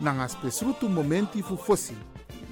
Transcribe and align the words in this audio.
nanga 0.00 0.28
spesrutu 0.28 0.88
momenti 0.88 1.42
fu 1.42 1.56
fosi. 1.56 1.94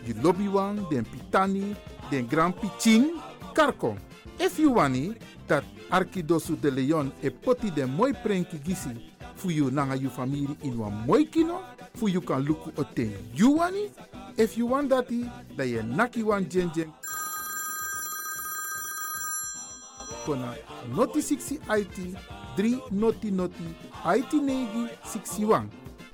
You 0.07 0.15
lobby 0.23 0.49
wan, 0.49 0.87
den 0.91 1.05
pitani, 1.05 1.75
den 2.11 2.27
grand 2.27 2.55
piching, 2.55 3.21
karko. 3.55 3.97
If 4.39 4.59
you 4.59 4.75
wani, 4.75 5.15
dat 5.49 5.65
Arkidosu 5.91 6.57
de 6.57 6.71
Leon 6.71 7.12
e 7.23 7.31
poti 7.31 7.71
den 7.71 7.91
moi 7.91 8.12
prenki 8.12 8.59
gisi 8.59 8.91
fu 9.37 9.51
you 9.51 9.71
nanga 9.71 9.97
you 9.97 10.11
family 10.11 10.57
in 10.62 10.79
wan 10.79 11.05
moi 11.07 11.25
kino, 11.25 11.62
fu 11.95 12.09
you 12.09 12.21
kan 12.21 12.45
luku 12.45 12.73
o 12.77 12.84
ten 12.95 13.12
you 13.34 13.57
wani. 13.57 13.91
If 14.37 14.59
you 14.59 14.67
want 14.67 14.91
dati, 14.91 15.31
da 15.57 15.65
ye 15.65 15.83
naki 15.83 16.23
wan 16.23 16.47
jen 16.49 16.71
jen. 16.75 16.93
Kona 20.27 20.55
noti 20.95 21.23
60 21.23 21.61
IT, 21.69 22.17
3 22.57 22.81
noti 22.91 23.31
noti, 23.31 23.65
IT 24.05 24.33
negi 24.33 24.89
61. 25.05 25.86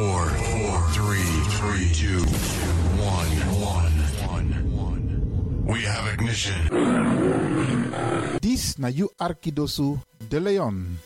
4, 0.00 0.08
4, 0.08 0.80
3, 0.96 1.20
3, 1.60 1.92
2, 1.92 2.24
1, 2.24 2.24
1, 3.60 3.92
1. 4.32 4.48
1. 4.72 5.68
We 5.68 5.84
have 5.84 6.08
ignition. 6.08 6.56
This 8.40 8.78
na 8.80 8.88
you 8.88 9.12
Arkidosu 9.20 10.00
de 10.24 10.40
Leon. 10.40 10.96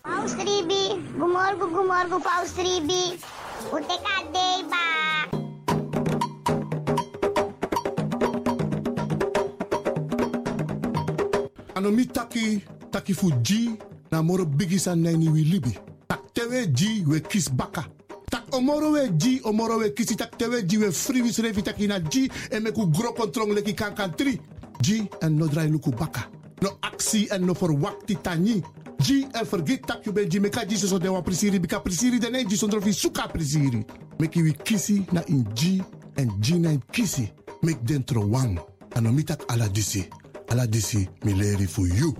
Paus 0.00 0.32
3B, 0.40 0.72
gumorgo 1.20 1.68
gumorgo 1.68 2.16
Paus 2.16 2.56
Ribi. 2.56 3.20
Uteka 3.68 4.24
deba. 4.32 4.84
Taki 12.90 13.12
fuji 13.12 13.76
nani 14.96 15.28
wi 15.28 15.44
libi. 15.44 15.85
Tak 16.36 16.44
tewe 16.44 16.66
G 16.68 17.02
we 17.06 17.20
kis 17.20 17.48
baka. 17.48 17.88
Tak 18.28 18.52
omoro 18.52 18.92
we 18.92 19.08
G, 19.16 19.40
omoro 19.44 19.78
we 19.78 19.88
kisi 19.92 20.16
tak 20.16 20.36
tewe 20.36 20.66
G 20.66 20.76
we 20.76 20.92
free 20.92 21.22
revi 21.22 21.62
taki 21.62 21.86
na 21.86 21.98
G 21.98 22.28
en 22.50 22.62
meku 22.62 22.90
gro 22.92 23.12
kontrong 23.12 23.54
leki 23.54 23.72
kan 23.74 23.94
kan 23.94 24.12
tri. 24.12 24.38
G 24.82 25.08
en 25.22 25.38
no 25.38 25.46
drai 25.48 25.68
luku 25.68 25.90
baka. 25.96 26.28
No 26.60 26.76
aksi 26.82 27.28
en 27.32 27.46
no 27.46 27.54
verwakti 27.54 28.20
tani. 28.20 28.62
G 29.00 29.24
en 29.32 29.46
vergeet 29.46 29.86
tak 29.86 30.04
you 30.04 30.12
ben 30.12 30.28
G 30.28 30.38
meka 30.38 30.66
G 30.68 30.76
so 30.76 30.98
de 30.98 31.08
wa 31.08 31.22
prisiri 31.22 31.58
bika 31.58 31.80
prisiri 31.80 32.18
de 32.18 32.28
ne 32.28 32.44
G 32.44 32.54
sondro 32.54 32.82
fi 32.82 32.92
suka 32.92 33.28
prisiri. 33.28 33.86
Meki 34.18 34.42
wi 34.42 34.52
kisi 34.52 35.06
na 35.12 35.22
in 35.28 35.42
G 35.54 35.80
en 36.18 36.30
G 36.40 36.58
na 36.58 36.70
in 36.70 36.82
kisi. 36.92 37.32
Mek 37.62 37.80
dentro 37.82 38.28
wang. 38.28 38.60
Anomi 38.94 39.24
tak 39.24 39.40
ala 39.48 39.68
disi. 39.68 40.04
Ala 40.50 40.66
disi 40.66 41.08
mi 41.24 41.32
leri 41.32 41.66
for 41.66 41.86
you. 41.86 42.12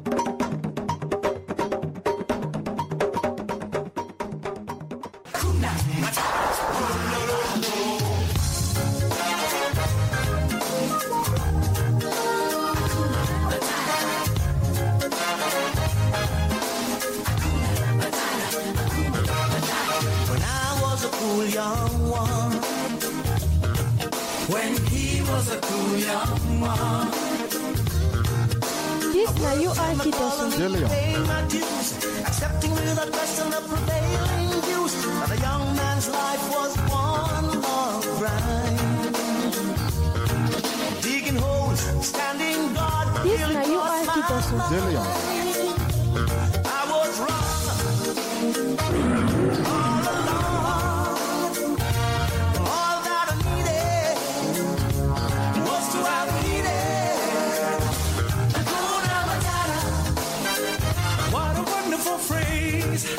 days. 62.96 63.16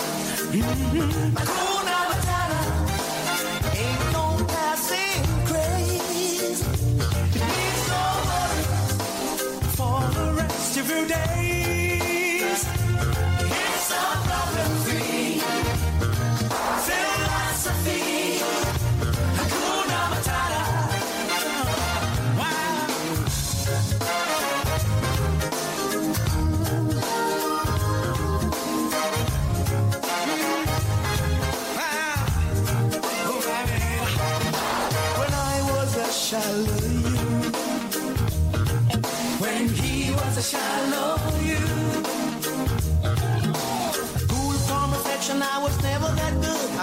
Hakuna 1.36 1.98
Matata 2.10 2.62
ain't 3.76 4.04
no 4.14 4.26
passing 4.48 5.24
craze. 5.46 6.62
Need 7.34 7.78
no 7.92 8.06
for 9.78 10.00
the 10.18 10.28
rest 10.38 10.78
of 10.78 10.90
your 10.90 11.06
days. 11.08 11.57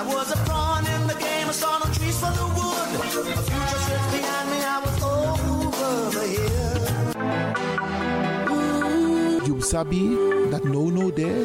Was 0.07 0.31
a 0.33 0.37
pawn 0.49 0.85
in 0.87 1.07
the 1.07 1.15
game, 1.15 1.49
I 1.49 1.53
saw 1.53 1.79
no 1.79 1.87
trees 1.93 2.17
for 2.19 2.33
the 2.33 2.47
wood. 2.57 2.89
The 3.37 3.43
future 3.51 3.81
slipped 3.87 4.11
behind 4.17 4.47
me, 4.53 4.59
I 4.75 4.79
was 4.85 4.97
over 5.03 5.93
the 6.17 6.25
hill. 6.35 6.83
You 9.47 9.61
sabi 9.61 10.05
that 10.51 10.65
no 10.65 10.91
no 10.91 11.11
there, 11.11 11.45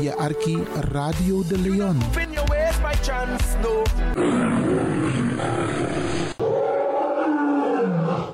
je 0.00 0.14
arki 0.16 0.58
Radio 0.90 1.42
de 1.48 1.58
Leon. 1.58 1.96
In 2.20 2.32
your 2.32 2.46
ways 2.48 2.76
by 2.80 2.94
chance, 3.02 3.56
no. 3.62 3.82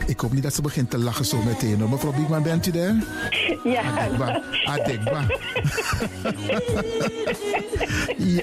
Ik 0.07 0.21
hoop 0.21 0.33
niet 0.33 0.43
dat 0.43 0.55
ze 0.55 0.63
begint 0.63 0.91
te 0.91 0.99
lachen 0.99 1.25
zo 1.25 1.43
meteen. 1.43 1.81
hoor. 1.81 1.89
Mevrouw 1.89 2.13
Biekman, 2.13 2.43
bent 2.43 2.67
u 2.67 2.71
daar? 2.71 2.95
Ja. 3.65 3.83
Adekba. 3.83 4.43
Adekba. 4.65 5.27
ja. 8.37 8.43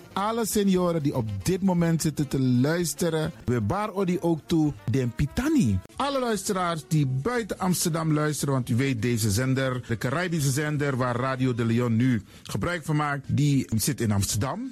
Alle 0.13 0.45
senioren 0.45 1.03
die 1.03 1.15
op 1.15 1.29
dit 1.43 1.61
moment 1.61 2.01
zitten 2.01 2.27
te 2.27 2.39
luisteren, 2.39 3.31
we 3.45 3.61
bar 3.61 3.93
odi 3.93 4.17
ook 4.21 4.39
toe 4.45 4.73
den 4.91 5.11
Pitani. 5.15 5.79
Alle 5.95 6.19
luisteraars 6.19 6.83
die 6.87 7.07
buiten 7.07 7.59
Amsterdam 7.59 8.13
luisteren, 8.13 8.53
want 8.53 8.69
u 8.69 8.75
weet 8.75 9.01
deze 9.01 9.31
zender, 9.31 9.83
de 9.87 9.97
Caribische 9.97 10.51
zender 10.51 10.97
waar 10.97 11.15
Radio 11.15 11.53
de 11.53 11.65
Leon 11.65 11.95
nu 11.95 12.21
gebruik 12.43 12.85
van 12.85 12.95
maakt, 12.95 13.23
die 13.27 13.67
zit 13.75 14.01
in 14.01 14.11
Amsterdam. 14.11 14.71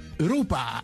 Europa. 0.21 0.83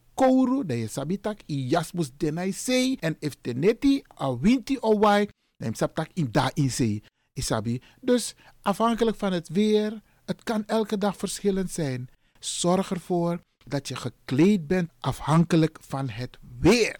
kouru, 0.21 0.65
dan 0.65 0.77
je 0.77 0.87
sabitak 0.87 1.39
i 1.49 1.67
jasmus 1.67 2.11
denai 2.17 2.51
sei. 2.53 2.97
En 2.99 3.15
if 3.19 3.35
teneti 3.41 4.01
a 4.21 4.37
winti 4.37 4.77
o 4.79 4.99
wai, 4.99 5.27
dan 5.57 5.69
je 5.69 5.75
sabtak 5.75 6.09
in 6.13 6.29
da 6.31 6.51
in 6.53 6.71
sei. 6.71 7.01
Isabi. 7.33 7.81
Dus 8.01 8.35
afhankelijk 8.61 9.17
van 9.17 9.33
het 9.33 9.49
weer, 9.49 10.01
het 10.25 10.43
kan 10.43 10.65
elke 10.65 10.97
dag 10.97 11.17
verschillend 11.17 11.71
zijn. 11.71 12.09
Zorg 12.39 12.91
ervoor 12.91 13.41
dat 13.65 13.87
je 13.87 13.95
gekleed 13.95 14.67
bent 14.67 14.91
afhankelijk 14.99 15.77
van 15.81 16.09
het 16.09 16.37
weer. 16.59 16.99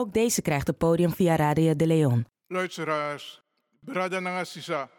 Ook 0.00 0.12
deze 0.12 0.42
krijgt 0.42 0.66
het 0.66 0.78
podium 0.78 1.12
via 1.12 1.36
Radio 1.36 1.76
de 1.76 1.86
Leon. 1.86 2.26
Luisteraars, 2.46 3.42
brada 3.80 4.20
nanga 4.20 4.44
sisa, 4.44 4.90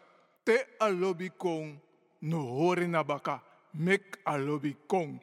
te 0.42 0.66
alobi 0.78 1.30
kong, 1.36 1.78
no 2.18 2.38
hori 2.38 2.86
na 2.86 3.04
baka, 3.04 3.42
mek 3.70 4.18
alobi 4.22 4.76
kong. 4.86 5.22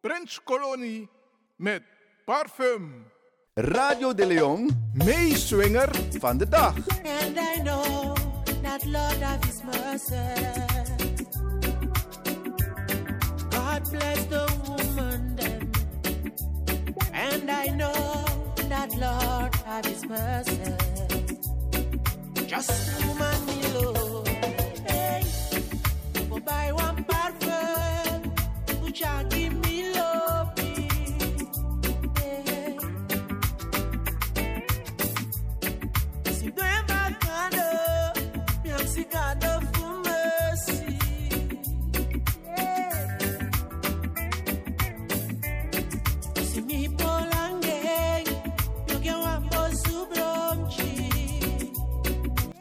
Prins 0.00 0.42
Kolonie 0.42 1.08
met 1.56 1.82
parfum. 2.24 3.04
Radio 3.54 4.14
de 4.14 4.26
Leon, 4.26 4.90
meeswinger 4.94 5.90
van 6.18 6.36
de 6.36 6.48
dag. 6.48 6.74
And 7.04 7.36
I 7.36 7.60
know 7.62 8.14
that 8.62 8.84
Lord 8.84 9.22
of 9.22 9.44
His 9.44 9.62
mercy. 9.62 10.14
God 13.50 13.90
bless 13.90 14.26
the 14.26 14.46
woman 14.66 15.36
then. 15.36 15.70
And 17.12 17.50
I 17.50 17.68
know 17.76 18.39
that 18.70 18.90
Lord 18.96 19.52
of 19.66 19.84
His 19.84 20.06
mercy. 20.06 20.60
Just 22.46 23.04
woman 23.04 23.46
me 23.46 23.58
love. 23.74 24.28
Hey, 24.86 25.22
go 26.30 26.38
buy 26.38 26.72
one 26.72 27.04
parfum. 27.04 28.18
Which 28.84 29.04
I 29.04 29.24
give 29.24 29.49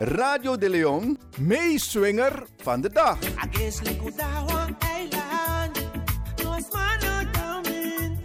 Radio 0.02 0.58
de 0.58 0.70
Leon, 0.70 1.18
meeswinger 1.38 2.44
van 2.58 2.82
de 2.82 2.90
dag. 2.90 3.18
I 3.22 3.48
guess 3.52 3.82
like 3.82 4.02
Udawa 4.02 4.68
Island, 4.80 5.90
no 6.44 6.54
es 6.54 6.66
mano 6.72 7.32
down 7.32 7.66
in 7.66 8.18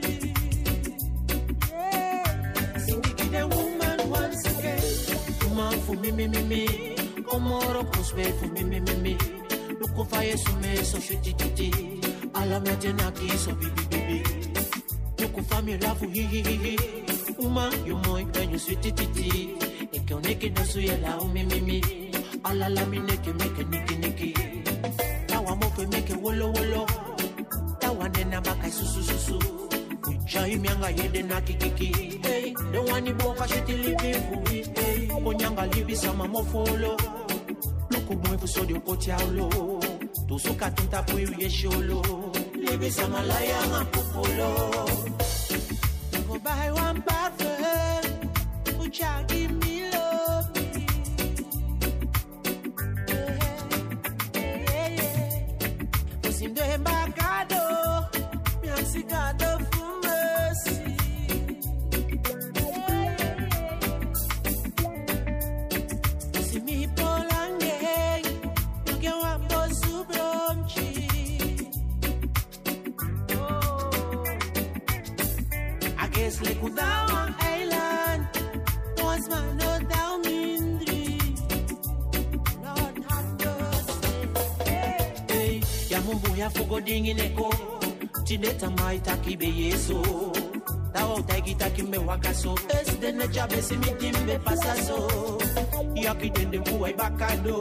Yeah. 1.70 2.78
Sing 2.78 3.04
it 3.04 3.16
to 3.16 3.28
the 3.28 3.48
woman 3.48 4.08
once 4.08 4.46
again. 4.46 4.82
Woman 5.48 5.80
for 5.80 5.96
me, 5.96 6.12
me, 6.12 6.28
me, 6.28 6.42
me. 6.42 6.94
Omoro 7.26 7.84
pusbe 7.90 8.32
for 8.38 8.46
me, 8.52 8.62
me, 8.62 8.80
me, 8.80 8.94
me. 8.96 9.18
Look 9.80 10.08
for 10.08 10.22
you, 10.22 10.36
so 10.36 10.52
me, 10.56 10.76
so 10.76 10.98
shitty, 10.98 11.36
titty. 11.36 12.00
Alla 12.34 12.60
me 12.60 12.70
tenaki, 12.76 13.30
so 13.36 13.52
bibi, 13.52 13.84
bibi. 13.90 14.22
Look 15.18 15.44
for 15.48 15.62
me, 15.62 15.76
love, 15.78 16.00
hi, 16.00 16.06
hi, 16.06 16.40
hi, 16.40 16.76
hi. 16.78 17.34
Woman, 17.38 17.84
you 17.84 17.96
moy, 17.96 18.24
when 18.32 18.50
you 18.50 18.58
sweet, 18.58 18.82
Niki 19.94 20.14
niki 20.14 20.50
nusu 20.50 20.80
ye 20.80 20.98
umi 21.22 21.44
mimi. 21.44 21.80
Ala 22.42 22.68
la 22.68 22.84
mi 22.86 22.98
niki 22.98 23.30
niki 23.32 23.64
niki 23.70 23.94
niki. 23.96 24.34
Tawa 25.28 25.54
mofe 25.54 25.86
wolo 26.20 26.46
wolo. 26.52 26.86
Tawa 27.78 28.08
nena 28.08 28.40
maka 28.40 28.68
susu 28.72 29.02
susu. 29.04 29.38
Shaimi 30.26 30.68
anga 30.68 30.88
yede 30.90 31.22
kikiki. 31.46 32.26
Hey, 32.26 32.54
the 32.72 32.82
one 32.82 33.06
iboka 33.06 33.46
shiti 33.46 33.72
libi 33.84 34.14
fubi. 34.14 34.78
Hey, 34.78 35.08
onyanga 35.24 35.66
libi 35.72 35.94
sama 35.96 36.26
mofolo. 36.26 36.96
Luku 37.90 38.14
mwefu 38.16 38.48
sodi 38.48 38.74
ukoti 38.74 39.12
aulo. 39.12 39.80
Tusuka 40.26 40.70
tunta 40.70 41.02
puyu 41.04 41.28
yesholo. 41.38 42.02
Libi 42.56 42.90
sama 42.90 43.22
layanga 43.22 43.84
pupolo. 43.92 44.93
Jamumbuya 86.84 87.24
fugo 87.34 87.50
dingineko. 87.50 87.50
Tineta 88.24 88.70
mai 88.78 88.98
taki 89.00 89.36
be 89.36 89.46
yeso. 89.46 90.02
Tawo 90.92 91.26
taki 91.26 91.54
taki 91.54 91.82
me 91.82 91.98
wakaso. 91.98 92.54
Es 92.70 92.94
de 92.96 93.12
ne 93.12 93.26
jabe 93.28 93.62
si 93.62 93.76
mi 93.76 93.92
timbe 93.98 94.38
pasaso. 94.44 95.38
Yaki 95.94 96.30
dende 96.30 96.58
mbuwa 96.58 96.92
bakado. 96.96 97.60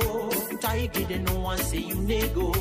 Taiki 0.61 1.07
de 1.07 1.19
no 1.19 1.39
one 1.39 1.57
say 1.57 1.79
you 1.79 1.95
nego. 1.95 2.51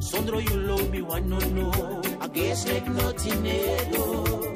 Sondro 0.00 0.40
you 0.40 0.56
love 0.60 0.90
me 0.90 1.02
one 1.02 1.28
no 1.28 1.38
no. 1.38 2.02
I 2.20 2.28
guess 2.28 2.66
like 2.66 2.88
nothing 2.88 3.42
nego. 3.42 4.52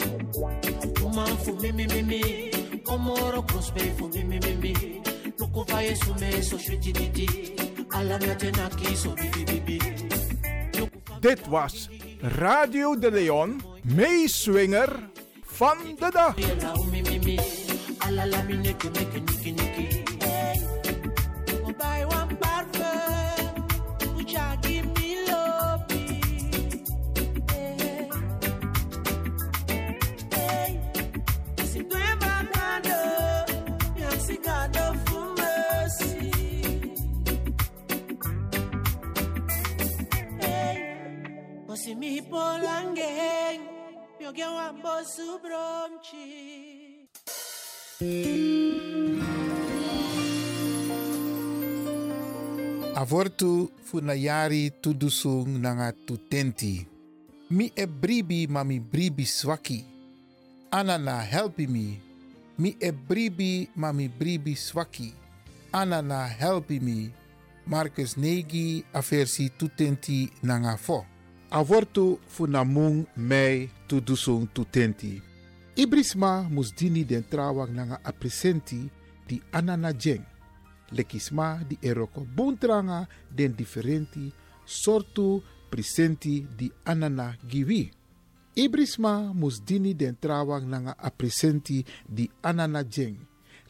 Woman 1.03 1.37
for 1.39 1.53
me 1.61 1.73
me 1.73 1.87
me 1.87 2.03
me. 2.03 2.51
Omoro 2.87 3.47
prosper 3.47 3.91
for 3.99 4.09
me 4.09 4.23
me 4.25 4.39
me 4.41 4.55
me. 4.57 4.75
Loko 5.39 5.65
va 5.69 5.81
yesu 5.83 6.15
me 6.21 6.41
so 6.43 6.57
shwiti 6.57 6.93
didi. 6.93 7.57
Ala 7.93 8.19
me 8.19 8.35
tena 8.35 8.69
kiso 8.71 9.15
bibi 9.15 9.45
bibi. 9.45 9.79
Dit 11.25 11.47
was 11.49 11.89
Radio 12.21 12.99
de 12.99 13.11
Leon, 13.11 13.61
meeswinger 13.83 15.09
van 15.43 15.77
de 15.99 16.11
dag. 16.13 16.35
Osi 41.85 41.93
mi 42.01 42.17
polangeng, 42.23 43.61
wambo 44.57 45.05
subromchi. 45.05 46.33
Avortu 52.97 53.69
funayari 53.85 54.73
tudusung 54.81 55.61
nanga 55.61 55.93
tutenti. 55.93 56.89
Mi 57.53 57.69
e 57.77 57.87
bribi 57.87 58.49
mami 58.49 58.81
bribi 58.81 59.27
swaki. 59.27 59.85
Anana 60.73 61.21
helpi 61.21 61.67
mi. 61.67 62.01
Mi 62.57 62.77
e 62.81 62.93
bribi 62.93 63.69
mami 63.77 64.09
bribi 64.09 64.57
swaki. 64.57 65.13
Anana 65.71 66.33
helpi 66.33 66.81
mi. 66.81 67.13
Marcus 67.67 68.17
Negi 68.17 68.83
aversi 68.93 69.53
tutenti 69.57 70.33
nanga 70.41 70.77
fo. 70.77 71.14
Avortu 71.55 72.19
funamung 72.27 73.07
mei 73.15 73.71
tudusung 73.87 74.51
tutenti. 74.51 75.23
Ibrisma 75.79 76.49
musdini 76.51 77.05
den 77.07 77.29
trawang 77.31 77.71
nanga 77.71 78.01
apresenti 78.03 78.91
di 79.25 79.41
anana 79.51 79.95
jeng. 79.95 80.25
Lekisma 80.91 81.63
di 81.63 81.79
eroko 81.79 82.27
buntranga 82.27 83.07
den 83.31 83.55
differenti 83.55 84.33
sortu 84.65 85.41
presenti 85.71 86.45
di 86.57 86.67
anana 86.83 87.39
giwi. 87.47 87.89
Ibrisma 88.55 89.31
musdini 89.33 89.95
den 89.95 90.19
trawang 90.19 90.67
nanga 90.67 90.97
apresenti 90.99 91.85
di 92.03 92.29
anana 92.43 92.83
jeng. 92.83 93.15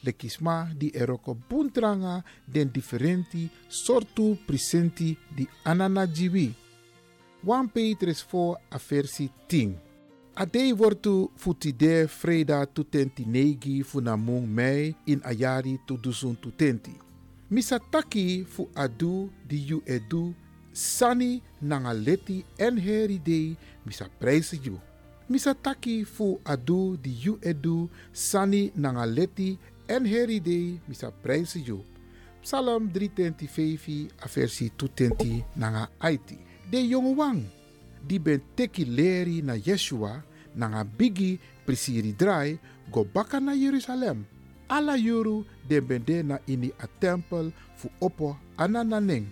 Lekisma 0.01 0.73
di 0.73 0.89
eroko 0.89 1.37
buntranga 1.37 2.23
den 2.45 2.71
differenti 2.71 3.47
sortu 3.67 4.39
presenti 4.43 5.15
di 5.29 5.47
anana 5.61 6.09
giwi. 6.09 6.64
1 7.45 7.69
Petrus 7.69 8.25
4 8.25 8.59
a 8.69 8.79
versi 8.89 9.29
10. 9.45 9.77
Adei 10.33 10.73
wortu 10.73 11.29
futide 11.35 12.07
freda 12.07 12.65
tutenti 12.65 13.23
negi 13.25 13.83
funamung 13.83 14.47
mei 14.47 14.95
in 15.05 15.21
ayari 15.23 15.79
tuduzun 15.85 16.35
tutenti. 16.39 16.91
Misataki 17.49 18.43
fu 18.49 18.67
adu 18.73 19.29
di 19.47 19.61
yu 19.61 19.81
edu 19.85 20.33
sani 20.73 21.41
nanga 21.61 21.93
leti 21.93 22.43
en 22.57 22.77
heri 22.77 23.19
dei 23.21 23.55
misa 23.85 24.09
prijzen 24.19 24.59
you. 24.63 24.79
Misataki 25.29 26.03
fu 26.03 26.39
adu 26.43 26.97
di 26.97 27.13
yu 27.13 27.37
edu 27.41 27.89
sani 28.11 28.71
nanga 28.75 29.05
leti 29.05 29.57
en 29.87 30.05
heri 30.05 30.39
dei 30.39 30.81
misa 30.87 31.11
prijzen 31.11 31.63
you. 31.63 31.85
Psalm 32.41 32.89
325 32.89 34.09
a 34.17 34.27
versi 34.27 34.71
220 34.75 35.45
nanga 35.55 35.89
Aiti. 35.99 36.44
De 36.75 36.83
jonge 36.83 37.15
wang 37.15 37.39
die 38.03 38.19
ben 38.19 38.41
teki 38.51 38.83
leri 38.83 39.39
na 39.39 39.55
Yeshua 39.55 40.19
nanga 40.59 40.83
bigi 40.83 41.39
prisiri 41.63 42.11
drai 42.11 42.59
go 42.91 43.07
baka 43.07 43.39
na 43.39 43.55
Jerusalem. 43.55 44.27
Ala 44.67 44.99
yuru 44.99 45.45
bende 45.63 46.19
na 46.23 46.35
ini 46.51 46.75
a 46.75 46.87
tempel 46.99 47.53
fu 47.79 47.87
opo 48.03 48.35
anananeng. 48.57 49.23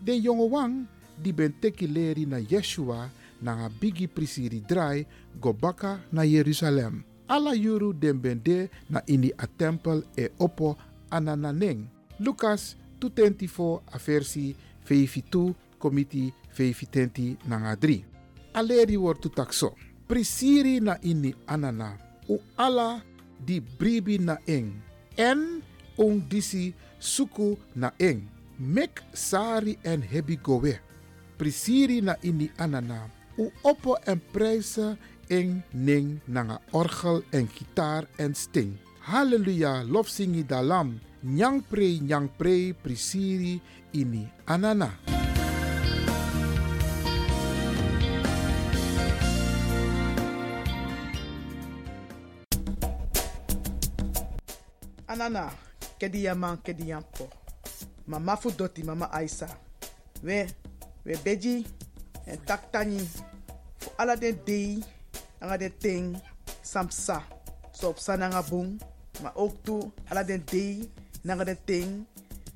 Den 0.00 0.22
jonge 0.24 0.48
wang 0.48 0.88
die 1.20 1.36
ben 1.36 1.52
teki 1.60 1.86
leri 1.86 2.24
na 2.24 2.40
Yeshua 2.40 3.12
nanga 3.42 3.68
bigi 3.68 4.08
prisiri 4.08 4.64
drai 4.64 5.04
go 5.38 5.52
baka 5.52 6.00
na 6.10 6.24
Jerusalem. 6.24 7.04
Ala 7.28 7.52
yuru 7.52 7.92
den 7.92 8.16
bende 8.16 8.70
na 8.88 9.04
ini 9.04 9.36
a 9.36 9.44
tempel 9.44 10.00
e 10.16 10.32
opo 10.40 10.78
anananeng. 11.12 11.92
Lucas 12.24 12.72
224 13.04 13.84
a 13.84 13.98
versi 13.98 14.56
52 14.88 15.52
komiti 15.78 16.32
5 16.56 17.36
nanga 17.44 17.76
3. 17.76 18.04
Aleri 18.52 18.96
wordt 18.96 19.28
takso. 19.34 19.76
Prisiri 20.06 20.80
na 20.80 20.96
ini 21.02 21.34
anana. 21.44 21.98
U 22.28 22.40
ala 22.56 23.02
di 23.44 23.60
bribi 23.60 24.16
na 24.18 24.40
eng. 24.48 24.72
En 25.16 25.60
ong 26.00 26.24
disi 26.28 26.72
suku 26.98 27.56
na 27.76 27.92
eng. 28.00 28.24
Mek 28.56 29.04
sari 29.12 29.76
en 29.84 30.00
hebi 30.00 30.40
gowe. 30.40 30.72
Prisiri 31.36 32.00
na 32.00 32.16
ini 32.24 32.48
anana. 32.56 33.10
U 33.36 33.52
oppo 33.60 34.00
en 34.08 34.22
prijzen 34.32 34.96
eng 35.28 35.60
ning 35.76 36.20
nanga 36.24 36.56
orgel 36.72 37.20
en 37.36 37.44
gitaar 37.52 38.08
en 38.16 38.32
sting. 38.32 38.78
Halleluja, 39.04 39.84
lofsingi 39.84 40.46
dalam. 40.46 40.96
Nyang 41.22 41.60
pre, 41.60 41.98
nyang 42.00 42.30
pre, 42.38 42.72
prisiri 42.72 43.60
ini 43.92 44.24
anana. 44.46 45.25
Anana, 55.16 55.48
kedi 55.96 56.28
yaman 56.28 56.60
kedi 56.60 56.92
yampo. 56.92 57.24
Mama 58.06 58.36
fu 58.36 58.50
doti 58.50 58.82
mama 58.84 59.08
Aisa. 59.08 59.48
We, 60.22 60.46
we 61.04 61.16
beji 61.24 61.64
en 62.26 62.36
tak 62.44 62.68
tani. 62.70 63.00
Fu 63.80 63.88
ala 63.96 64.16
den 64.16 64.36
dei, 64.44 64.84
anga 65.40 65.56
den 65.56 65.72
ting, 65.80 66.20
samsa. 66.62 67.22
So 67.72 67.88
op 67.88 67.98
sa 67.98 68.16
nanga 68.16 68.42
bung, 68.42 68.76
maar 69.22 69.32
ook 69.36 69.56
toe 69.64 69.88
ala 70.10 70.22
den 70.22 70.44
dei, 70.44 70.84
den 71.24 71.58
ting, 71.64 72.04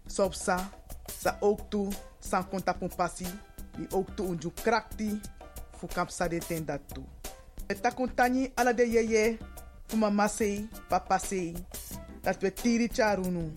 so 0.07 0.25
op 0.25 0.35
sa. 0.35 0.69
Sa 1.09 1.39
ook 1.41 1.71
toe, 1.71 1.89
san 2.21 2.45
konta 2.45 2.77
pun 2.77 2.93
pasi. 2.93 3.27
Die 3.79 3.89
ook 3.97 4.13
toe 4.17 4.37
unju 4.37 4.53
krakti, 4.63 5.21
fu 5.79 5.87
kapsa 5.89 6.29
de 6.29 6.39
ten 6.39 6.65
dat 6.67 6.81
toe. 6.93 7.05
We 7.69 7.81
takun 7.81 8.15
tani 8.15 8.53
ala 8.55 8.73
de 8.73 8.85
yeye, 8.85 9.39
fu 9.89 9.97
mama 9.97 10.29
sei, 10.29 10.69
papa 10.89 11.19
sei. 11.19 11.57
Dat 12.23 12.43
we 12.43 12.51
tiri 12.51 12.89
charunu. 12.89 13.53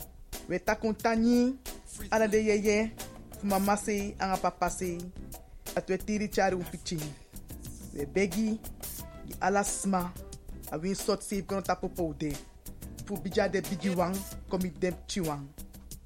We 0.48 0.60
takun 0.60 0.96
tani 0.96 1.56
ala 2.12 2.28
de 2.28 2.38
yeye 2.38 2.92
mama 3.44 3.78
sei 3.78 4.16
anga 4.20 4.38
papa 4.38 4.70
sei. 4.70 4.98
Dat 5.76 5.90
we 5.90 5.98
tiri 5.98 6.30
charu 6.30 6.64
piching. 6.72 7.04
We 7.94 8.06
begi 8.06 8.60
di 9.26 9.34
ala 9.42 9.64
sma 9.64 10.12
a 10.72 10.78
win 10.78 10.96
sot 10.96 11.24
sei 11.24 11.44
kono 11.44 11.62
tapo. 11.62 11.90
Fu 13.06 13.18
bija 13.18 13.50
de 13.52 13.62
bigi 13.62 13.90
wang 13.90 14.16
komi 14.50 14.72
dem 14.80 14.96
chiwang. 15.08 15.48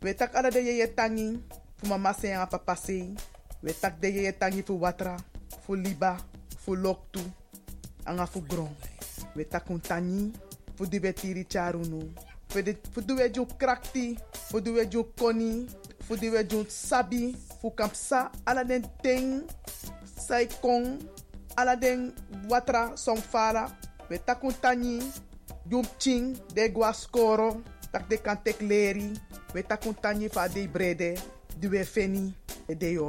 We 0.02 0.14
tak 0.14 0.36
ala 0.36 0.50
de 0.50 0.60
yeye 0.60 0.88
tangi 0.88 1.40
fu 1.78 1.88
mama 1.88 2.14
sei 2.14 2.34
anga 2.34 2.48
papa 2.48 2.76
sei. 2.76 3.14
We 3.64 3.74
tak 3.74 4.00
de 4.02 4.08
yeye 4.08 4.32
tangi 4.32 4.64
watra, 4.70 5.18
fu 5.66 5.76
liba, 5.76 6.18
fu 6.58 6.76
loktu, 6.76 7.20
anga 8.06 8.26
fu 8.26 8.42
gron. 8.42 8.70
We 9.36 9.44
takun 9.46 9.80
tani 9.80 10.32
fu 10.76 10.86
di 10.86 11.00
we 11.00 11.14
tiri 11.14 11.46
charunu. 11.46 12.14
Du 13.06 13.16
we 13.16 13.30
ju 13.30 13.46
krakti, 13.60 14.18
du 14.64 14.74
we 14.74 14.86
ju 14.86 15.04
koni, 15.20 15.68
du 16.10 16.32
we 16.32 16.44
ju 16.44 16.66
sabi, 16.70 17.36
fu 17.62 17.72
kampsa 17.72 18.32
ala 18.46 18.64
den 18.64 18.86
ting, 19.04 19.44
sai 20.18 20.48
kong, 20.62 21.00
watra 22.50 22.98
fara, 23.32 23.70
we 24.10 24.18
takun 24.18 24.54
tani, 24.62 25.00
de 26.54 26.70
gwa 26.70 26.94
skoro, 26.94 27.62
tak 27.92 28.10
de 28.10 28.18
kan 28.18 28.38
tek 28.44 28.62
leri, 28.62 29.12
we 29.54 29.64
takun 29.64 29.96
de 30.54 30.68
brede, 30.68 31.18
du 31.60 31.70
feni, 31.84 32.34
e 32.68 32.76
de. 32.76 33.00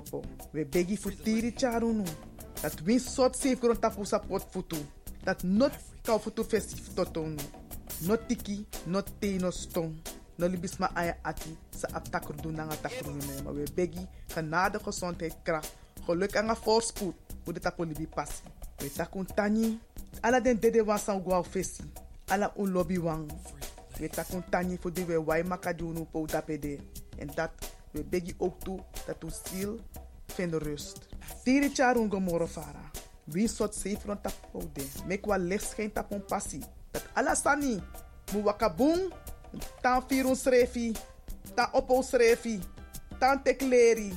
We 0.53 0.64
begi 0.64 0.96
futiri 0.96 1.53
charunu. 1.53 2.05
Dat 2.61 2.81
win 2.85 3.01
sort 3.01 3.37
safe 3.37 3.59
grond 3.59 3.81
tapu 3.81 4.05
futu. 4.51 4.77
Dat 5.24 5.42
not 5.42 5.72
kau 6.03 6.18
futu 6.18 6.44
festif 6.44 6.94
totonu. 6.94 7.37
Not 8.01 8.29
tiki, 8.29 8.67
not 8.87 9.11
te, 9.19 9.39
no 9.39 9.51
stong. 9.51 9.95
No 10.39 10.47
libisma 10.47 10.95
aya 10.95 11.17
ati 11.25 11.51
sa 11.75 11.89
doen 12.43 12.55
nanga 12.55 12.77
takur 12.77 13.13
Maar 13.45 13.55
we 13.55 13.65
begi 13.75 14.07
genade 14.29 14.79
gezondheid 14.79 15.35
kracht. 15.43 15.75
Geluk 16.07 16.35
en 16.35 16.57
voorspoed. 16.57 17.15
Hoe 17.45 17.53
de 17.53 17.61
tapu 17.61 17.85
libi 17.85 18.07
passi. 18.07 18.43
We 18.77 18.93
takun 18.93 19.27
tani. 19.35 19.81
Ala 20.21 20.41
den 20.41 20.61
dede 20.61 20.85
wan 20.85 20.99
san 20.99 21.45
fesi. 21.45 21.83
Ala 22.29 22.53
un 22.57 22.71
lobby 22.71 23.01
wang. 23.01 23.31
We 23.99 24.09
takun 24.09 24.45
tani 24.49 24.79
voor 24.81 24.93
die 24.93 25.05
we 25.05 25.25
wai 25.25 25.43
makadunu 25.43 26.05
po 26.05 26.27
dapede. 26.27 26.79
En 27.19 27.31
dat 27.35 27.51
we 27.91 28.05
begi 28.05 28.35
ook 28.39 28.61
toe 28.61 28.79
dat 29.07 29.25
u 29.55 29.79
vindt 30.27 30.55
rust. 30.55 31.09
Tiri 31.43 31.71
charun 31.75 32.11
gomoro 32.11 32.47
fara. 32.47 32.91
Wie 33.25 33.49
soort 33.49 33.75
zeefron 33.75 34.21
tapo 34.21 34.71
de. 34.73 34.87
Mek 35.07 35.27
wa 35.27 35.37
licht 35.37 35.75
geen 35.75 35.93
tapon 35.93 36.25
passie. 36.25 36.63
Dat 36.90 37.05
ala 37.12 37.35
sani. 37.35 37.83
Mu 38.33 38.42
wakabung. 38.42 39.12
Tan 39.81 40.03
firun 40.09 40.37
srefi. 40.37 40.92
Tan 41.55 41.68
opo 41.72 42.03
srefi. 42.03 42.61
Tan 43.18 43.42
tekleri. 43.42 44.12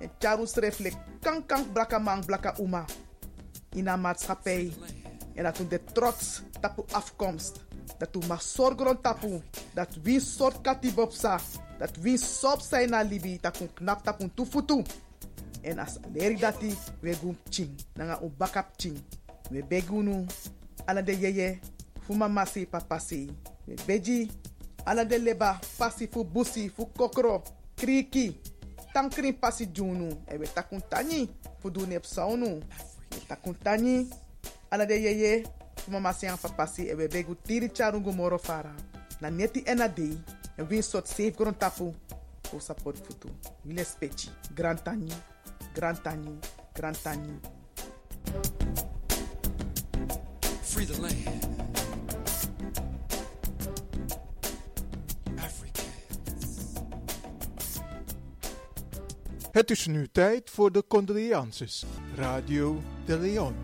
En 0.00 0.10
charu 0.18 0.46
sreflek. 0.46 0.94
Kan 1.20 1.46
kan 1.46 1.72
blaka 1.72 1.98
man 1.98 2.24
blaka 2.24 2.54
uma. 2.58 2.84
In 3.72 3.88
een 3.88 4.00
maatschappij. 4.00 4.72
En 5.34 5.42
dat 5.42 5.56
de 5.68 5.80
trots 5.92 6.42
tapu 6.60 6.82
afkomst. 6.92 7.64
Dat 7.98 8.16
u 8.16 8.26
mag 8.26 8.42
zorgen 8.42 9.00
tapu. 9.00 9.42
Dat 9.74 9.88
wie 10.02 10.20
soort 10.20 10.60
katibopsa. 10.60 11.40
Dat 11.78 11.96
wie 11.96 12.18
sop 12.18 12.60
zijn 12.60 12.90
na 12.90 13.02
libi. 13.02 13.38
Dat 13.40 13.56
kun 13.56 13.72
knap 13.72 14.04
tapu 14.04 14.30
tufutu. 14.34 14.82
En 15.62 15.78
as 15.78 15.96
leri 16.12 16.36
dati 16.36 16.74
we 17.00 17.14
gum 17.14 17.38
ching. 17.48 17.74
Nanga 17.94 18.20
u 18.22 18.28
bakap 18.36 18.68
ching. 18.76 19.02
We 19.50 19.64
begunu. 19.64 20.26
Ala 20.84 21.02
de 21.02 21.18
yeye. 21.18 21.58
Fuma 22.06 22.28
masi 22.28 22.66
papasi. 22.66 23.30
We 23.66 23.76
beji. 23.86 24.30
Ala 24.86 25.04
de 25.04 25.18
leba. 25.18 25.60
Pasi 25.78 26.06
fu 26.06 26.24
busi. 26.24 26.68
Fu 26.68 26.86
kokro. 26.86 27.42
Kriki. 27.76 28.36
Tankrin 28.94 29.34
pasi 29.34 29.66
junu. 29.66 30.08
E 30.30 30.36
we 30.38 30.46
takun 30.46 30.80
tani. 30.88 31.28
Fu 31.60 31.70
du 31.70 31.86
nep 31.86 32.04
saunu. 32.04 32.62
We 33.10 33.18
takun 33.28 33.54
tani. 33.62 34.08
Ala 34.70 34.86
de 34.86 34.94
yeye. 34.94 35.44
Fuma 35.76 36.00
masi 36.00 36.26
an 36.26 36.36
papasi. 36.36 36.88
E 36.88 36.94
we 36.94 37.08
begu 37.08 37.34
tiri 37.34 37.68
charungu 37.68 38.12
moro 38.12 38.38
fara. 38.38 38.74
Na 39.20 39.30
neti 39.30 39.64
dei. 39.94 40.18
En 40.58 40.66
win 40.68 40.82
sot 40.82 41.06
safe 41.06 41.36
grond 41.36 41.58
tapu. 41.58 41.94
Ko 42.50 42.58
support 42.60 42.96
futu. 42.96 43.28
Wile 43.64 43.84
spechi. 43.84 44.30
Grand 44.54 44.78
tani. 44.84 45.12
Grand 45.74 46.02
tani. 46.02 46.38
Grand 46.74 46.96
tani. 47.02 47.40
Free 50.62 50.84
the 50.84 51.02
land. 51.02 51.45
Het 59.56 59.70
is 59.70 59.86
nu 59.86 60.06
tijd 60.12 60.50
voor 60.50 60.72
de 60.72 60.84
condolences. 60.88 61.84
Radio 62.14 62.82
de 63.04 63.18
Leon. 63.18 63.54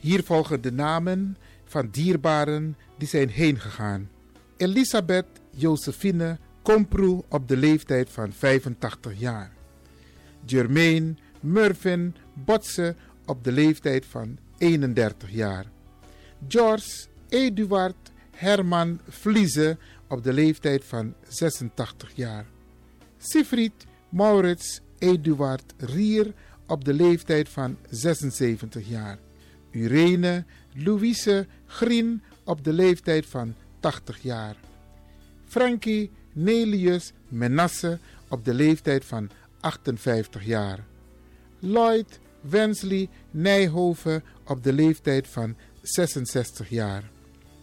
Hier 0.00 0.22
volgen 0.22 0.60
de 0.60 0.72
namen 0.72 1.36
van 1.64 1.88
dierbaren 1.90 2.76
die 2.98 3.08
zijn 3.08 3.28
heengegaan. 3.28 4.10
Elisabeth 4.56 5.26
Josephine 5.50 6.38
Komproe 6.62 7.24
op 7.28 7.48
de 7.48 7.56
leeftijd 7.56 8.10
van 8.10 8.32
85 8.32 9.18
jaar. 9.18 9.52
Germaine 10.46 11.14
Murvin 11.40 12.14
Botse 12.34 12.94
op 13.26 13.44
de 13.44 13.52
leeftijd 13.52 14.06
van 14.06 14.38
31 14.58 15.30
jaar. 15.30 15.66
George 16.48 17.06
Eduard 17.28 18.12
Herman 18.34 19.00
Vlieze 19.08 19.78
op 20.08 20.22
de 20.22 20.32
leeftijd 20.32 20.84
van 20.84 21.14
86 21.28 22.12
jaar. 22.14 22.46
Siegfried 23.18 23.86
Maurits 24.08 24.80
Eduard 24.98 25.74
Rier 25.76 26.32
op 26.66 26.84
de 26.84 26.92
leeftijd 26.92 27.48
van 27.48 27.76
76 27.90 28.88
jaar. 28.88 29.18
Urene 29.70 30.44
Louise 30.74 31.46
Grien 31.66 32.22
op 32.44 32.64
de 32.64 32.72
leeftijd 32.72 33.26
van 33.26 33.54
80 33.80 34.22
jaar. 34.22 34.56
Frankie 35.46 36.10
Nelius 36.32 37.12
Menasse 37.28 37.98
op 38.28 38.44
de 38.44 38.54
leeftijd 38.54 39.04
van 39.04 39.30
58 39.60 40.44
jaar. 40.44 40.84
Lloyd 41.58 42.18
Wensley 42.40 43.08
Nijhoven 43.30 44.22
op 44.44 44.62
de 44.62 44.72
leeftijd 44.72 45.28
van 45.28 45.56
66 45.82 46.68
jaar. 46.68 47.10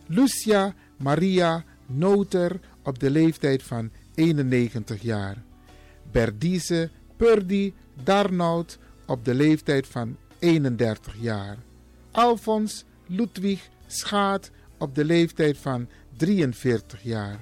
Lucia 0.07 0.73
Maria 0.97 1.63
Noter 1.93 2.59
op 2.83 2.99
de 2.99 3.09
leeftijd 3.09 3.63
van 3.63 3.91
91 4.15 5.01
jaar. 5.01 5.43
Berdice 6.11 6.89
Purdy 7.17 7.73
Darnout 8.03 8.77
op 9.05 9.25
de 9.25 9.33
leeftijd 9.33 9.87
van 9.87 10.17
31 10.39 11.15
jaar. 11.19 11.57
Alfons 12.11 12.85
Ludwig 13.05 13.69
Schaat 13.87 14.51
op 14.77 14.95
de 14.95 15.05
leeftijd 15.05 15.57
van 15.57 15.87
43 16.17 17.03
jaar. 17.03 17.39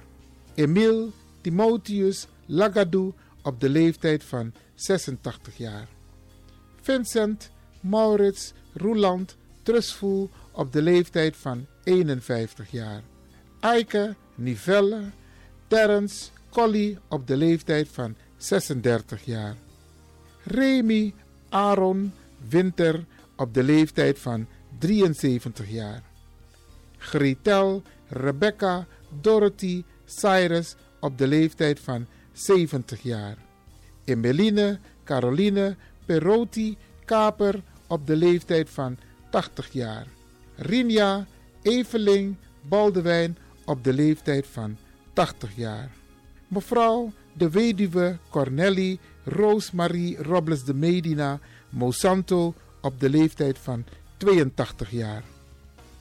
Emile 0.55 1.09
Timotheus 1.41 2.27
Lagadou 2.45 3.13
op 3.43 3.59
de 3.59 3.69
leeftijd 3.69 4.23
van 4.23 4.53
86 4.75 5.57
jaar. 5.57 5.87
Vincent 6.81 7.51
Maurits 7.79 8.53
Roeland 8.73 9.37
Trustvoel 9.63 10.29
op 10.51 10.71
de 10.71 10.81
leeftijd 10.81 11.37
van 11.37 11.65
51 11.83 12.71
jaar. 12.71 13.03
Eike 13.59 14.15
Nivelle 14.35 15.11
Terence 15.67 16.29
Collie 16.49 16.97
op 17.07 17.27
de 17.27 17.37
leeftijd 17.37 17.87
van 17.87 18.15
36 18.37 19.25
jaar. 19.25 19.55
Remy 20.43 21.13
Aaron 21.49 22.13
Winter 22.49 23.05
op 23.35 23.53
de 23.53 23.63
leeftijd 23.63 24.19
van 24.19 24.47
73 24.77 25.69
jaar. 25.69 26.03
Gretel 26.97 27.83
Rebecca 28.07 28.87
Dorothy 29.21 29.83
Cyrus 30.05 30.75
op 30.99 31.17
de 31.17 31.27
leeftijd 31.27 31.79
van 31.79 32.07
70 32.31 33.01
jaar. 33.01 33.37
Emeline 34.05 34.79
Caroline 35.03 35.75
Perotti 36.05 36.77
Kaper 37.05 37.61
op 37.87 38.07
de 38.07 38.15
leeftijd 38.15 38.69
van 38.69 38.97
80 39.29 39.71
jaar. 39.71 40.07
Rinja 40.55 41.25
Eveling 41.61 42.35
Baldewijn 42.61 43.37
op 43.69 43.83
de 43.83 43.93
leeftijd 43.93 44.47
van 44.51 44.77
80 45.13 45.55
jaar. 45.55 45.89
Mevrouw 46.47 47.11
de 47.33 47.49
weduwe 47.49 48.17
Cornelie 48.29 48.99
Roosmarie 49.23 50.17
Robles 50.23 50.63
de 50.63 50.73
Medina 50.73 51.39
Mosanto 51.69 52.53
op 52.81 52.99
de 52.99 53.09
leeftijd 53.09 53.57
van 53.57 53.83
82 54.17 54.91
jaar. 54.91 55.23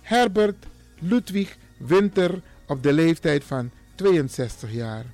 Herbert 0.01 0.67
Ludwig 0.99 1.57
Winter 1.79 2.43
op 2.67 2.83
de 2.83 2.93
leeftijd 2.93 3.45
van 3.45 3.71
62 3.95 4.73
jaar. 4.73 5.05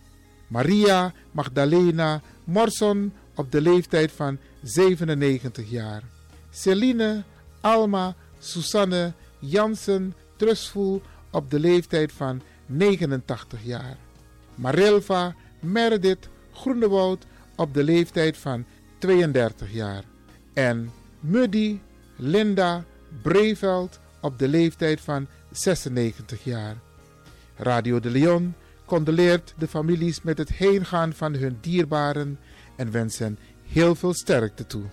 Maria 0.47 1.13
Magdalena 1.31 2.21
Morson 2.45 3.13
op 3.35 3.53
de 3.53 3.61
leeftijd 3.61 4.13
van 4.13 4.39
97 4.63 5.71
jaar. 5.71 6.03
Celine 6.51 7.23
Alma 7.61 8.15
Susanne 8.39 9.13
Jansen 9.39 10.15
Trustvoel 10.37 11.03
op 11.35 11.51
de 11.51 11.61
leeftijd 11.61 12.13
van 12.13 12.43
89 12.67 13.65
jaar. 13.65 13.97
Marilva 14.55 15.35
Meredith 15.61 16.29
Groenewoud 16.53 17.27
op 17.57 17.75
de 17.75 17.85
leeftijd 17.85 18.37
van 18.37 18.65
32 18.99 19.73
jaar. 19.73 20.05
En 20.53 20.91
Muddy 21.21 21.79
Linda 22.17 22.85
Breveld 23.23 24.01
op 24.21 24.39
de 24.39 24.49
leeftijd 24.49 25.01
van 25.01 25.27
96 25.51 26.45
jaar. 26.45 26.77
Radio 27.57 28.01
de 28.01 28.11
Leon 28.11 28.55
condoleert 28.85 29.55
de 29.59 29.69
families 29.69 30.23
met 30.23 30.39
het 30.39 30.49
heengaan 30.49 31.13
van 31.13 31.35
hun 31.35 31.59
dierbaren 31.61 32.39
en 32.77 32.91
wens 32.91 33.19
hen 33.19 33.39
heel 33.63 33.95
veel 33.95 34.15
sterkte 34.15 34.67
toe. 34.67 34.85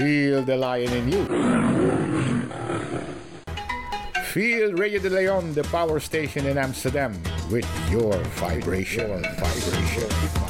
Feel 0.00 0.42
the 0.42 0.56
lion 0.56 0.90
in 0.94 1.12
you. 1.12 1.26
Feel 4.32 4.72
Radio 4.72 4.98
de 4.98 5.10
Leon, 5.10 5.52
the 5.52 5.62
power 5.64 6.00
station 6.00 6.46
in 6.46 6.56
Amsterdam, 6.56 7.12
with 7.50 7.68
your 7.90 8.16
vibration. 8.40 9.10
Your 9.10 9.20
vibration. 9.20 10.49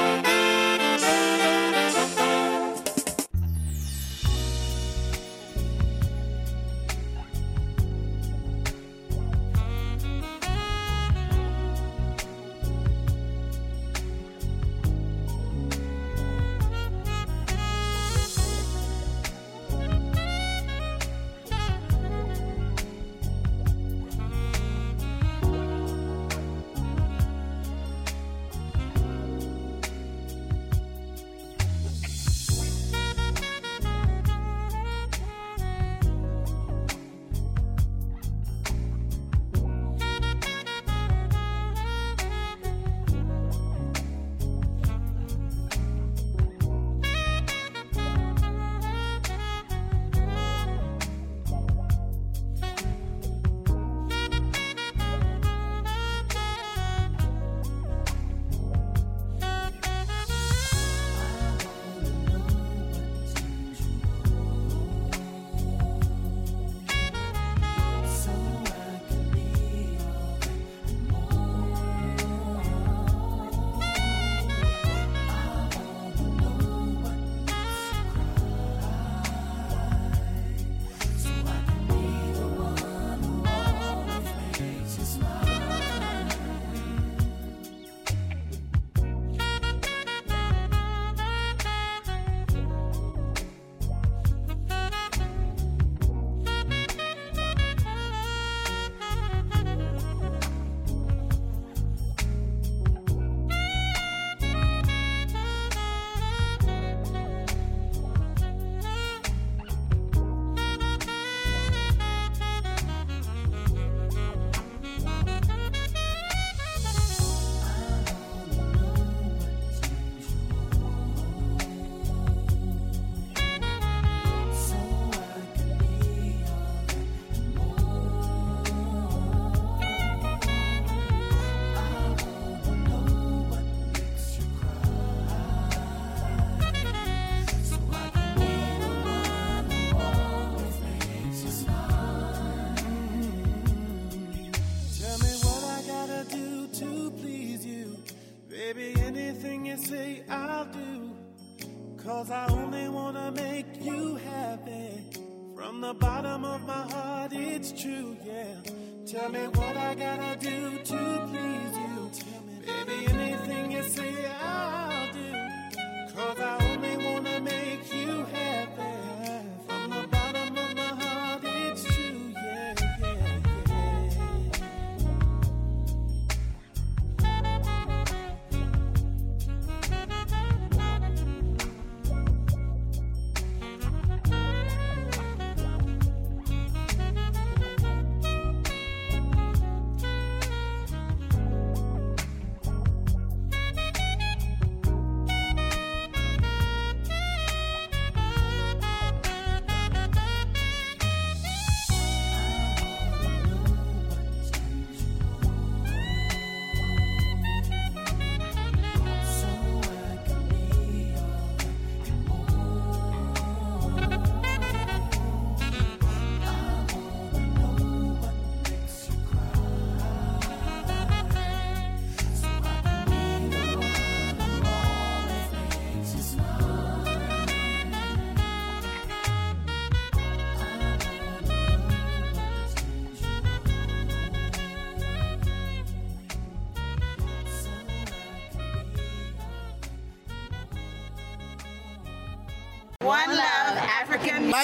One 243.03 243.29
Love 243.29 243.77
African. 243.99 244.47
My 244.49 244.63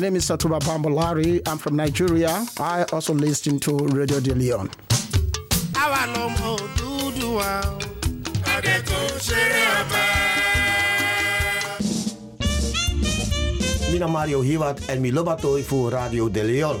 name 0.00 0.16
is 0.16 0.24
Satuba 0.24 0.58
Bambolari. 0.60 1.46
I'm 1.46 1.58
from 1.58 1.76
Nigeria. 1.76 2.46
I 2.58 2.84
also 2.92 3.12
listen 3.12 3.60
to 3.60 3.76
Radio 3.92 4.18
De 4.20 4.34
Leon. 4.34 4.70
Mina 13.92 14.06
Mario 14.08 14.40
Hiwat 14.40 14.80
en 14.86 15.00
Milobatoi 15.00 15.62
voor 15.62 15.90
Radio 15.90 16.30
De 16.30 16.44
Leon. 16.44 16.80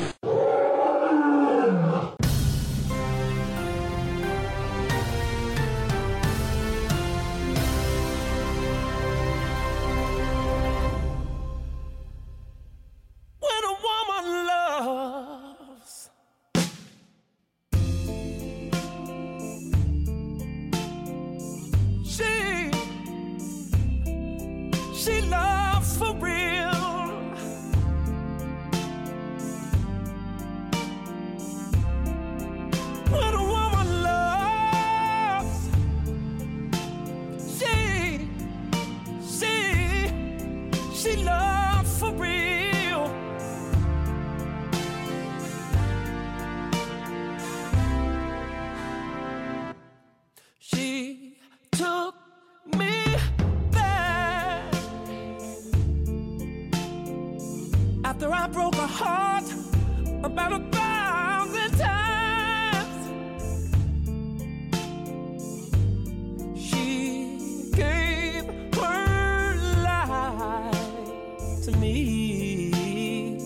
After 58.11 58.33
I 58.33 58.45
broke 58.47 58.75
her 58.75 58.93
heart 59.03 59.45
about 60.21 60.51
a 60.51 60.59
thousand 60.77 61.71
times. 61.79 62.97
She 66.59 67.71
gave 67.73 68.43
her 68.75 69.55
life 69.89 70.75
to 71.63 71.71
me 71.77 73.37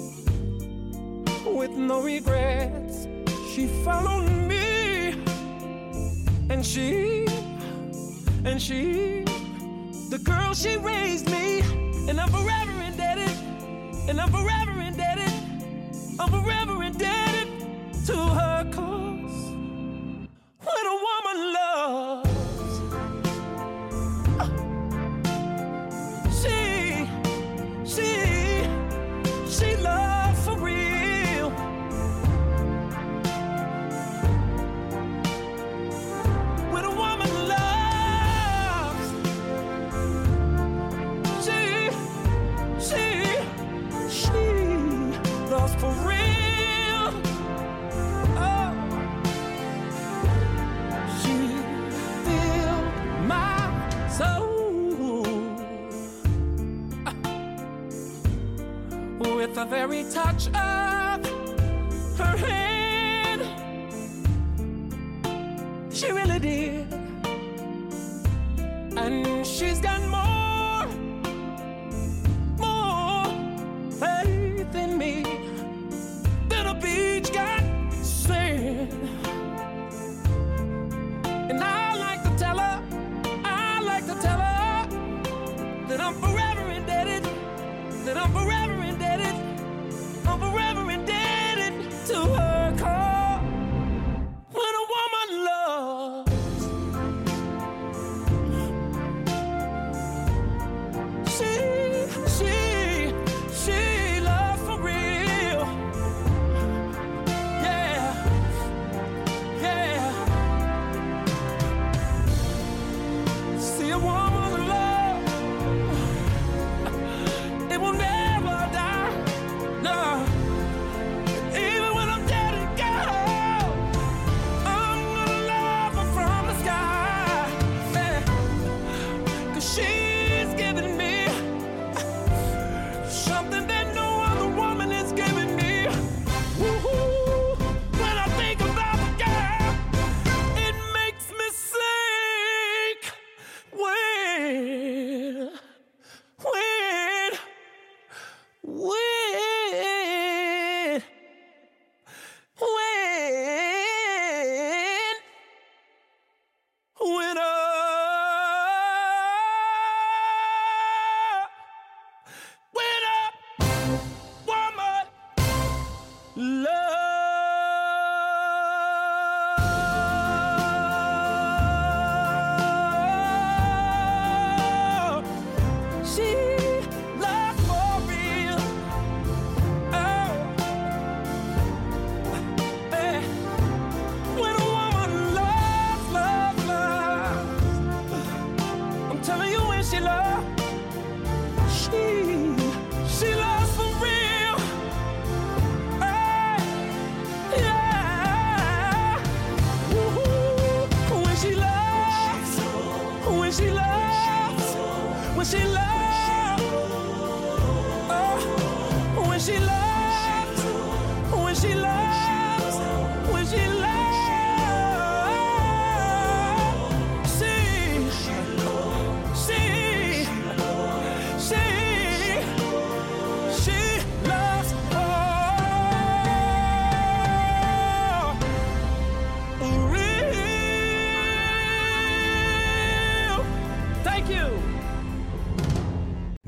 with 1.45 1.69
no 1.69 2.01
regrets. 2.01 3.07
She 3.53 3.67
followed 3.83 4.27
me 4.49 5.13
and 6.49 6.65
she 6.65 7.27
and 8.43 8.59
she 8.59 9.25
the 10.09 10.19
girl 10.23 10.55
she 10.55 10.77
raised 10.77 11.29
me 11.29 11.61
and 12.09 12.19
i'm 12.19 12.29
forever 12.29 12.74
and 14.07 14.21
i'm 14.21 14.31
forever 14.31 14.81
indebted. 14.81 15.31
I'm 16.19 16.29
forever 16.29 16.83
indebted 16.83 17.47
to 18.07 18.15
her 18.15 18.44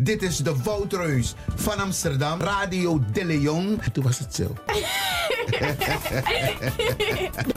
Dit 0.08 0.22
is 0.22 0.38
de 0.38 0.56
Woutreus 0.64 1.34
van 1.56 1.80
Amsterdam, 1.80 2.42
Radio 2.42 3.02
De 3.14 3.26
Leon. 3.26 3.82
En 3.82 3.92
toen 3.92 4.04
was 4.04 4.20
het 4.20 4.36
zo. 4.36 4.54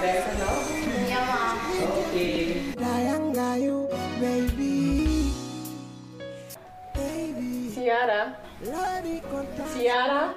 Ma. 0.00 0.06
Dayangayo, 2.80 3.84
baby. 4.16 5.28
Ciara. 7.74 8.34
Ciara. 9.76 10.32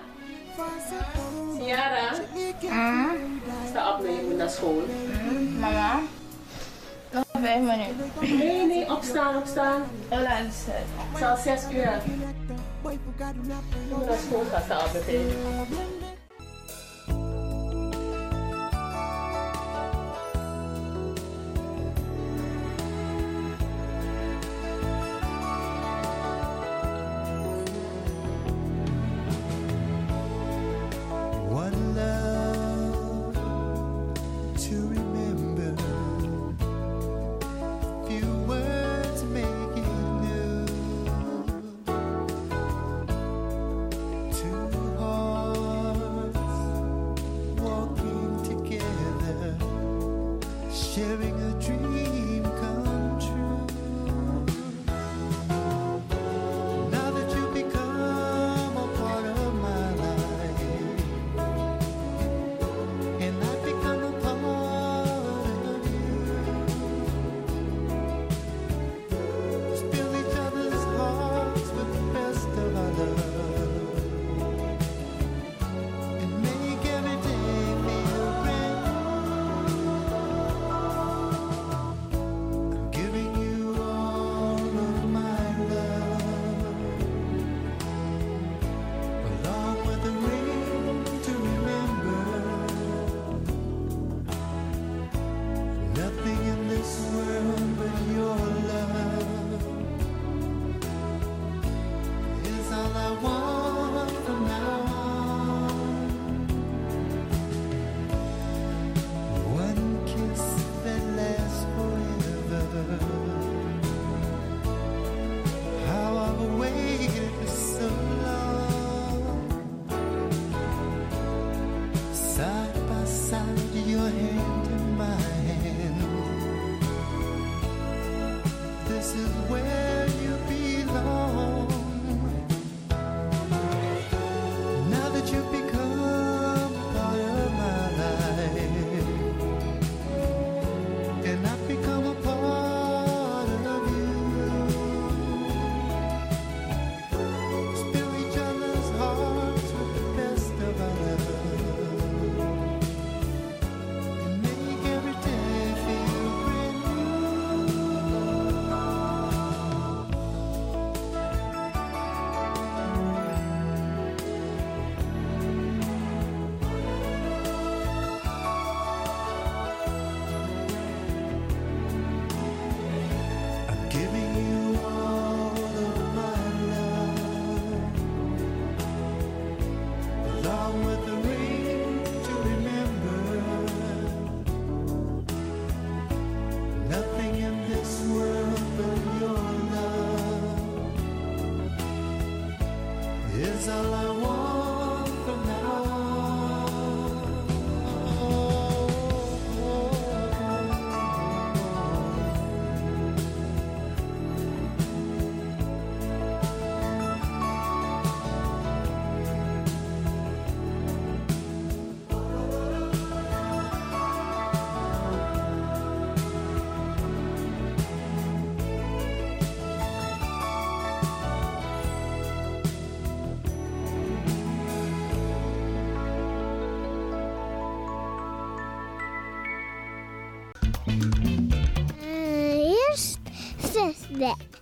Ciara. 1.56 3.16
Sta 3.70 3.92
op, 3.92 4.06
je 4.06 4.26
moet 4.28 4.38
naar 4.38 4.50
school. 4.50 4.84
Mama? 5.60 6.00
Nog 7.12 7.24
vijf 7.32 7.62
minuten. 7.62 8.38
Nee, 8.38 8.66
nee, 8.66 8.92
opstaan, 8.92 9.36
opstaan. 9.38 9.84
Hoe 10.10 10.22
laat 10.22 10.40
is 10.40 10.66
het? 10.66 10.86
Het 10.98 11.22
is 11.22 11.28
al 11.28 11.38
zes 11.38 11.64
uur. 11.72 12.02
Je 12.82 13.00
moet 13.90 14.06
naar 14.06 14.18
school 14.28 14.44
gaan, 14.52 14.62
sta 14.64 14.86
op 14.86 14.94
meteen. 14.94 16.03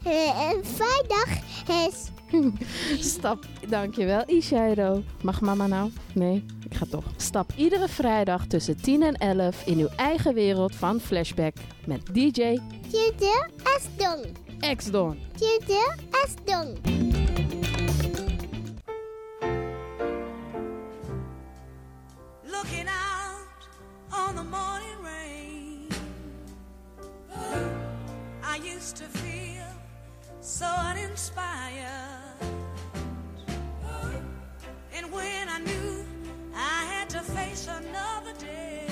Eh, 0.03 0.51
een 0.51 0.65
vrijdag 0.65 1.27
dag 1.65 1.87
is. 1.87 2.09
Stap, 3.13 3.45
dankjewel 3.67 4.23
Ishairo. 4.25 5.03
Mag 5.21 5.41
mama 5.41 5.67
nou? 5.67 5.91
Nee, 6.13 6.45
ik 6.69 6.75
ga 6.75 6.85
toch. 6.89 7.03
Stap 7.17 7.51
iedere 7.55 7.87
vrijdag 7.87 8.45
tussen 8.47 8.81
10 8.81 9.03
en 9.03 9.13
11 9.15 9.65
in 9.65 9.77
uw 9.77 9.89
eigen 9.95 10.33
wereld 10.33 10.75
van 10.75 10.99
Flashback 10.99 11.55
met 11.85 12.05
DJ... 12.05 12.59
Tjede 12.89 13.49
Esdon. 13.77 14.25
Ex-Don. 14.59 15.19
Tjede 15.35 15.95
Looking 22.43 22.87
out 22.87 23.67
on 24.27 24.35
the 24.35 24.43
morning 24.43 24.97
rain 25.03 25.87
I 28.43 28.75
used 28.75 28.95
to 28.97 29.03
feel 29.03 29.30
so 30.41 30.65
uninspired. 30.65 31.85
And 34.93 35.11
when 35.11 35.49
I 35.49 35.59
knew 35.59 36.05
I 36.55 36.85
had 36.85 37.09
to 37.11 37.19
face 37.19 37.67
another 37.67 38.33
day. 38.39 38.90